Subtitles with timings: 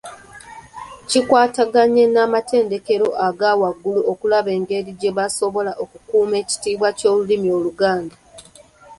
[1.09, 8.15] Kikwataganye n’amatendekero aga waggulu okulaba engeri gye basobola okukuuma ekitiibwa ky’olulimi Oluganda.